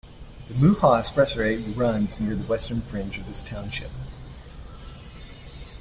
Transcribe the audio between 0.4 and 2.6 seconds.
The Maju Expressway runs near the